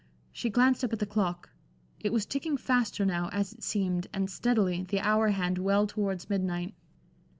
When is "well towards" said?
5.59-6.27